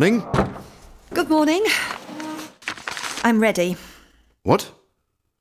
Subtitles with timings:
[0.00, 0.26] morning.
[1.12, 1.62] Good morning.
[3.22, 3.76] I'm ready.
[4.44, 4.72] What?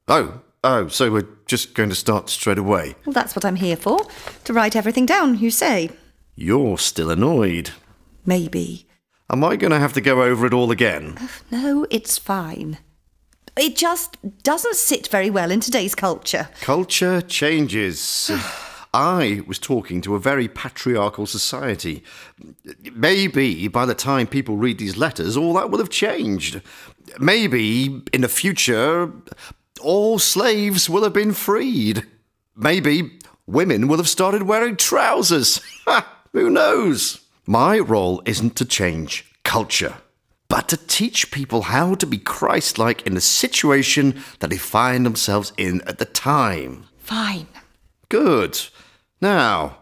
[0.10, 2.96] Oh, oh, so we're just going to start straight away.
[3.06, 4.06] Well, that's what I'm here for.
[4.44, 5.92] To write everything down, you say.
[6.36, 7.70] You're still annoyed.
[8.26, 8.86] Maybe.
[9.30, 11.18] Am I going to have to go over it all again?
[11.22, 12.80] Uh, no, it's fine.
[13.56, 16.50] It just doesn't sit very well in today's culture.
[16.60, 18.30] Culture changes.
[18.94, 22.04] I was talking to a very patriarchal society.
[22.94, 26.62] Maybe by the time people read these letters, all that will have changed.
[27.20, 29.12] Maybe in the future,
[29.82, 32.06] all slaves will have been freed.
[32.56, 35.62] Maybe women will have started wearing trousers.
[36.34, 37.22] Who knows?
[37.46, 39.96] My role isn't to change culture,
[40.48, 45.06] but to teach people how to be Christ like in the situation that they find
[45.06, 46.86] themselves in at the time.
[46.98, 47.48] Fine.
[48.10, 48.60] Good.
[49.22, 49.78] Now,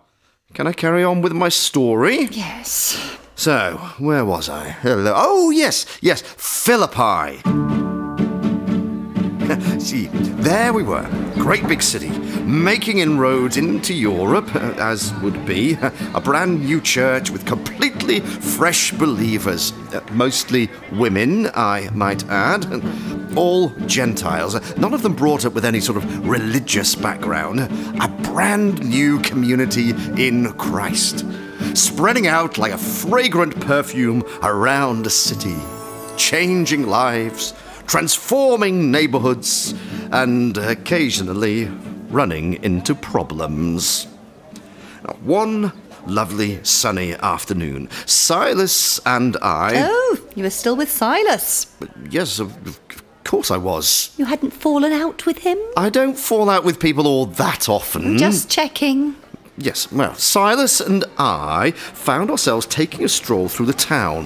[0.54, 2.28] can I carry on with my story?
[2.32, 3.18] Yes.
[3.36, 4.70] So, where was I?
[4.70, 5.14] Hello.
[5.16, 7.87] Oh, yes, yes, Philippi.
[9.80, 12.10] See, there we were, great big city,
[12.42, 15.78] making inroads into Europe, uh, as would be,
[16.16, 22.66] a brand new church with completely fresh believers, uh, mostly women, I might add,
[23.38, 28.84] all Gentiles, none of them brought up with any sort of religious background, a brand
[28.84, 29.92] new community
[30.22, 31.24] in Christ,
[31.76, 35.56] spreading out like a fragrant perfume around the city,
[36.18, 37.54] changing lives
[37.88, 39.74] transforming neighborhoods,
[40.12, 41.66] and occasionally
[42.10, 44.08] running into problems.
[45.04, 45.74] Now, one
[46.06, 49.88] lovely sunny afternoon, Silas and I.
[49.90, 51.76] Oh, you were still with Silas.
[52.10, 52.80] Yes, of, of
[53.24, 54.14] course I was.
[54.18, 55.58] You hadn't fallen out with him?
[55.76, 58.18] I don't fall out with people all that often.
[58.18, 59.16] Just checking.
[59.58, 64.26] Yes, well, Silas and I found ourselves taking a stroll through the town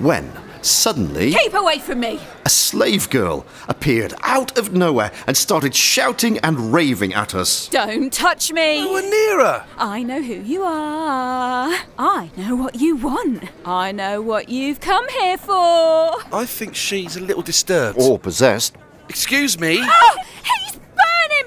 [0.00, 0.32] when
[0.64, 1.32] suddenly.
[1.32, 2.20] Keep away from me!
[2.44, 7.68] A slave girl appeared out of nowhere and started shouting and raving at us.
[7.68, 8.84] Don't touch me!
[8.84, 9.66] Nowhere near her!
[9.78, 11.74] I know who you are.
[11.98, 13.44] I know what you want.
[13.64, 15.52] I know what you've come here for.
[16.32, 17.98] I think she's a little disturbed.
[18.00, 18.76] Or possessed.
[19.08, 19.78] Excuse me?
[19.82, 20.16] Oh,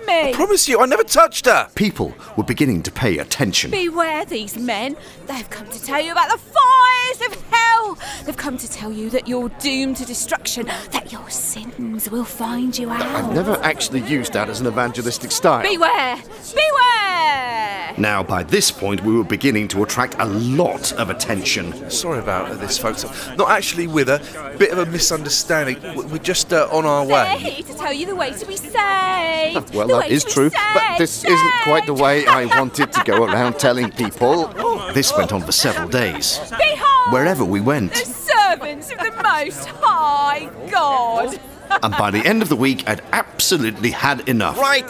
[0.06, 0.34] he's burning me!
[0.34, 1.70] Promise you, I never touched her!
[1.76, 3.72] People were beginning to pay attention.
[3.72, 4.96] Beware these men.
[5.28, 7.98] They've come to tell you about the fires of hell.
[8.26, 12.78] They've come to tell you that you're doomed to destruction, that your sins will find
[12.78, 13.02] you out.
[13.02, 15.64] I've never actually used that as an evangelistic style.
[15.64, 16.18] Beware!
[16.54, 17.85] Beware!
[17.98, 21.90] Now, by this point, we were beginning to attract a lot of attention.
[21.90, 23.04] Sorry about this, folks.
[23.38, 24.20] Not actually with her.
[24.58, 25.78] Bit of a misunderstanding.
[25.96, 27.38] We're just uh, on our They're way.
[27.40, 29.74] here to tell you the way to be saved.
[29.74, 32.26] Well, the that way is to be true, but saved, this isn't quite the way
[32.28, 34.48] I wanted to go around telling people.
[34.94, 36.40] This went on for several days.
[36.58, 37.94] Behold, Wherever we went.
[37.94, 41.40] the servants of the Most High God.
[41.84, 44.58] And by the end of the week, I'd absolutely had enough.
[44.58, 44.88] Right,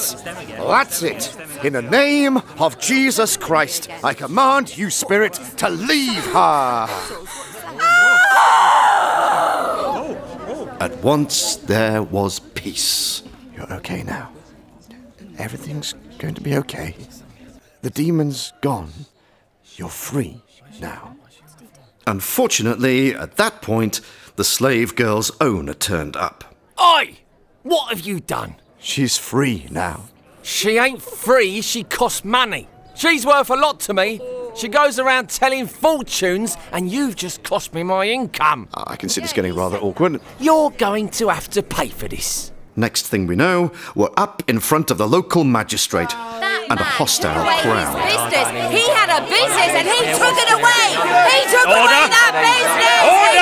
[0.57, 1.35] that's it.
[1.63, 6.88] In the name of Jesus Christ, I command you, Spirit, to leave her.
[9.57, 10.78] Oh.
[10.79, 13.23] At once, there was peace.
[13.56, 14.31] You're okay now.
[15.38, 16.96] Everything's going to be okay.
[17.81, 18.91] The demon's gone.
[19.75, 20.41] You're free
[20.79, 21.16] now.
[22.07, 24.02] Unfortunately, at that point,
[24.35, 26.54] the slave girl's owner turned up.
[26.85, 27.18] Oi!
[27.63, 28.56] What have you done?
[28.78, 30.06] She's free now.
[30.44, 32.68] She ain't free, she costs money.
[32.96, 34.22] She's worth a lot to me.
[34.56, 38.68] She goes around telling fortunes, and you've just cost me my income.
[38.75, 40.22] Ah, I can see this getting rather awkward.
[40.40, 42.51] You're going to have to pay for this.
[42.75, 46.84] Next thing we know, we're up in front of the local magistrate oh, and a
[46.84, 47.96] hostile crowd.
[48.03, 48.47] business.
[48.72, 50.88] He had a business and he took it away.
[51.34, 51.81] He took Order!
[51.81, 53.00] away that business.
[53.09, 53.34] Order!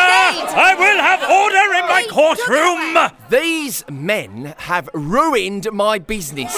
[0.55, 3.11] I will have order in my courtroom!
[3.29, 6.55] These men have ruined my business.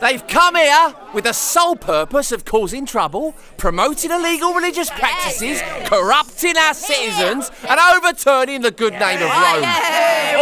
[0.00, 6.56] They've come here with the sole purpose of causing trouble, promoting illegal religious practices, corrupting
[6.56, 9.64] our citizens, and overturning the good name of Rome.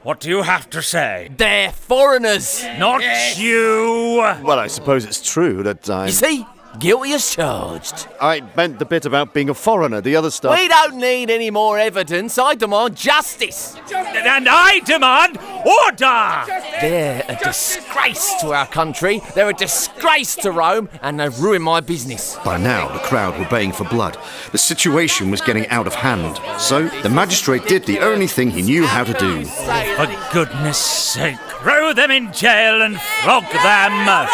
[0.02, 1.30] What do you have to say?
[1.36, 2.64] They're foreigners.
[2.78, 3.02] Not
[3.36, 4.18] you!
[4.42, 6.06] Well, I suppose it's true that I.
[6.06, 6.46] You see?
[6.78, 8.06] Guilty as charged.
[8.20, 10.58] I meant the bit about being a foreigner, the other stuff.
[10.58, 12.38] We don't need any more evidence.
[12.38, 13.76] I demand justice.
[13.92, 16.44] And I demand order!
[16.80, 19.22] They're a disgrace to our country.
[19.34, 22.36] They're a disgrace to Rome, and they've ruined my business.
[22.44, 24.18] By now, the crowd were baying for blood.
[24.52, 26.40] The situation was getting out of hand.
[26.60, 29.44] So, the magistrate did the only thing he knew how to do.
[29.44, 34.28] For goodness sake, throw them in jail and flog them!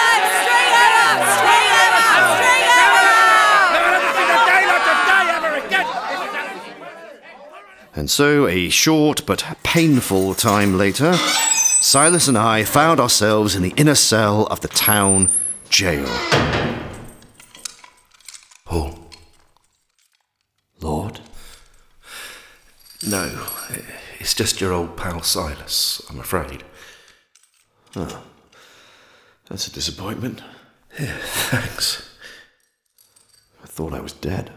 [7.94, 11.12] And so, a short but painful time later,
[11.82, 15.28] Silas and I found ourselves in the inner cell of the town
[15.68, 16.08] jail.
[18.64, 18.98] Paul.
[20.80, 21.20] Lord?
[23.06, 23.46] No,
[24.18, 26.64] it's just your old pal Silas, I'm afraid.
[27.92, 28.20] Huh.
[29.50, 30.42] That's a disappointment.
[30.94, 32.16] Thanks.
[33.62, 34.50] I thought I was dead.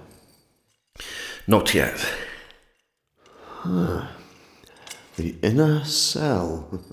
[1.48, 2.06] Not yet.
[5.15, 6.83] The inner cell.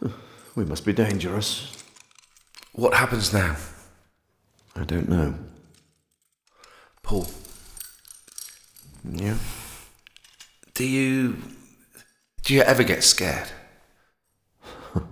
[0.54, 1.84] We must be dangerous.
[2.72, 3.56] What happens now?
[4.76, 5.34] I don't know.
[7.02, 7.26] Paul,
[9.04, 9.36] Yeah?
[10.74, 11.36] do you.
[12.42, 13.48] Do you ever get scared?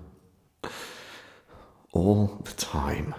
[1.93, 3.14] All the time.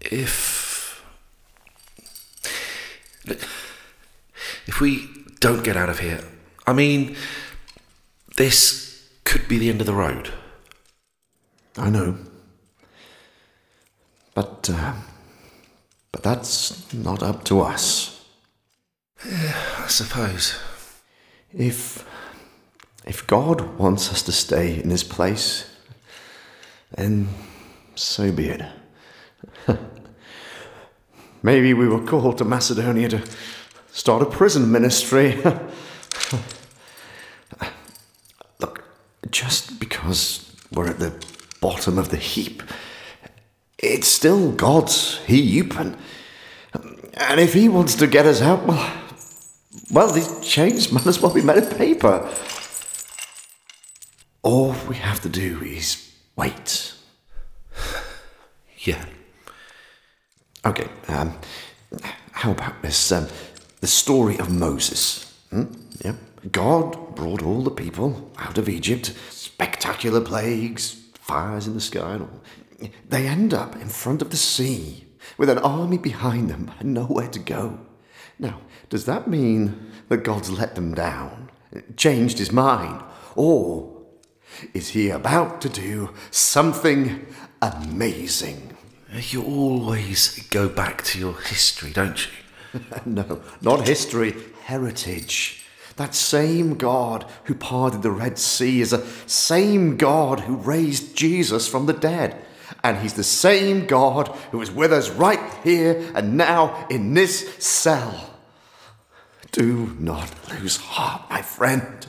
[0.00, 1.04] If.
[3.26, 3.40] Look,
[4.66, 5.07] if we
[5.40, 6.22] don't get out of here,
[6.66, 7.16] I mean,
[8.36, 10.32] this could be the end of the road.
[11.76, 12.18] I know.
[14.34, 14.94] But, uh,
[16.12, 18.24] but that's not up to us.
[19.24, 20.58] I suppose.
[21.52, 22.06] If,
[23.06, 25.68] if God wants us to stay in this place,
[26.96, 27.28] then
[27.94, 28.62] so be it.
[31.42, 33.22] Maybe we were called to Macedonia to
[33.98, 35.36] start a prison ministry.
[38.60, 38.84] Look,
[39.28, 41.12] just because we're at the
[41.60, 42.62] bottom of the heap,
[43.76, 45.96] it's still God's heap, and,
[47.14, 48.88] and if He wants to get us out, well,
[49.90, 52.32] well, these chains might as well be made of paper.
[54.42, 56.94] All we have to do is wait.
[58.80, 59.04] Yeah.
[60.64, 61.36] Okay, um,
[62.30, 63.10] how about this?
[63.10, 63.26] Um,
[63.80, 65.34] the story of Moses.
[65.50, 65.64] Hmm?
[66.04, 66.14] Yeah.
[66.52, 69.14] God brought all the people out of Egypt.
[69.30, 72.90] Spectacular plagues, fires in the sky, and all.
[73.08, 75.04] They end up in front of the sea
[75.36, 77.80] with an army behind them and nowhere to go.
[78.38, 81.50] Now, does that mean that God's let them down,
[81.96, 83.02] changed his mind,
[83.34, 83.96] or
[84.72, 87.26] is he about to do something
[87.60, 88.76] amazing?
[89.12, 92.32] You always go back to your history, don't you?
[93.06, 94.34] No, not history,
[94.64, 95.64] heritage.
[95.96, 101.66] That same God who parted the Red Sea is the same God who raised Jesus
[101.66, 102.44] from the dead.
[102.84, 107.56] And he's the same God who is with us right here and now in this
[107.56, 108.30] cell.
[109.50, 112.06] Do not lose heart, my friend.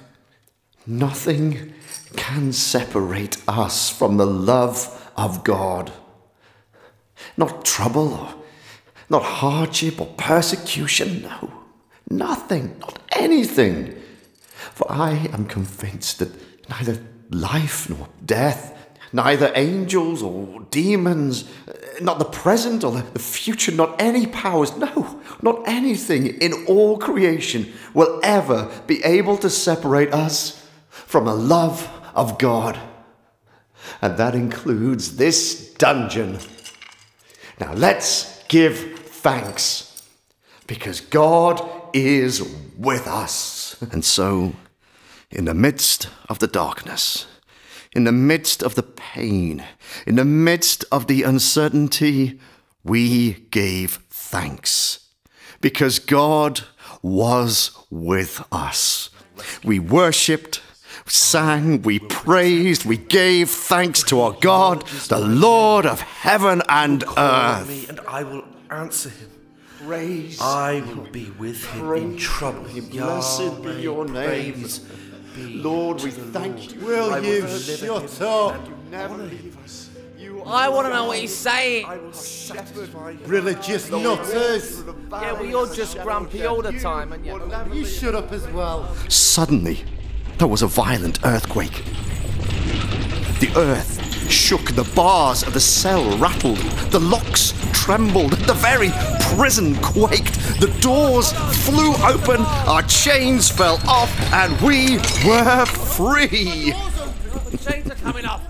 [0.85, 1.73] Nothing
[2.15, 5.91] can separate us from the love of God.
[7.37, 8.33] Not trouble or
[9.09, 11.53] not hardship or persecution, no.
[12.09, 13.95] Nothing, not anything.
[14.73, 16.31] For I am convinced that
[16.69, 18.75] neither life nor death,
[19.13, 21.45] neither angels or demons,
[22.01, 27.71] not the present or the future, not any powers, no, not anything in all creation
[27.93, 32.79] will ever be able to separate us from the love of God.
[34.01, 36.39] And that includes this dungeon.
[37.59, 40.03] Now let's give thanks
[40.67, 42.41] because God is
[42.77, 43.81] with us.
[43.91, 44.53] And so,
[45.31, 47.25] in the midst of the darkness,
[47.95, 49.63] in the midst of the pain,
[50.05, 52.39] in the midst of the uncertainty,
[52.83, 55.07] we gave thanks
[55.61, 56.61] because God
[57.01, 59.09] was with us.
[59.63, 60.61] We worshipped,
[61.05, 67.17] sang, we praised, we gave thanks to our God, the Lord of heaven and Call
[67.17, 67.67] earth.
[67.67, 69.29] me and I will answer him.
[69.85, 70.39] Praise.
[70.41, 72.63] I will be with him in trouble.
[72.63, 74.65] Blessed be your name.
[75.37, 76.71] Lord, we thank Lord.
[76.71, 76.79] you.
[76.85, 78.67] Will I you deliver shut up?
[78.67, 79.89] You never leave us.
[80.45, 81.85] I want to know what he's saying.
[81.85, 83.23] I will satisfy him.
[83.25, 84.83] Religious nutters!
[85.11, 87.39] Yeah, well, you're just grumpy all the time, and you.
[87.73, 88.93] You shut up as well.
[89.09, 89.83] Suddenly,
[90.39, 91.83] there was a violent earthquake.
[93.41, 96.57] The earth shook, the bars of the cell rattled,
[96.91, 98.89] the locks trembled, the very
[99.35, 101.33] prison quaked, the doors
[101.65, 106.73] flew open, our chains fell off, and we were free.
[107.59, 108.41] Chains are coming off.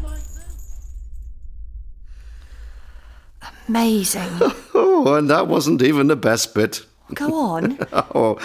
[3.67, 4.29] Amazing.
[4.81, 6.85] Oh, and that wasn't even the best bit.
[7.13, 7.77] Go on.
[7.93, 8.37] Oh,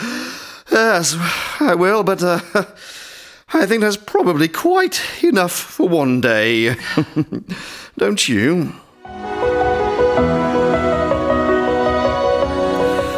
[0.71, 1.17] yes,
[1.61, 2.41] I will, but uh,
[3.55, 6.75] I think that's probably quite enough for one day.
[7.97, 8.73] Don't you?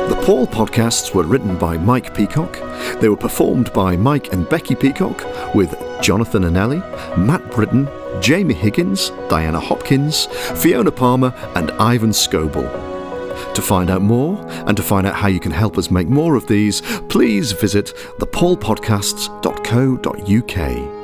[0.09, 2.53] The Paul podcasts were written by Mike Peacock.
[3.01, 5.25] They were performed by Mike and Becky Peacock
[5.55, 6.81] with Jonathan Anelli,
[7.17, 7.89] Matt Britton,
[8.21, 10.27] Jamie Higgins, Diana Hopkins,
[10.61, 12.96] Fiona Palmer, and Ivan Scoble.
[13.55, 16.37] To find out more and to find out how you can help us make more
[16.37, 20.96] of these, please visit thepaulpodcasts.co.uk.